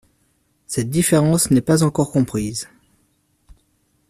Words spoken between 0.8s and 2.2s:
différence n'est pas encore